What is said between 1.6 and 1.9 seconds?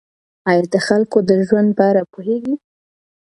په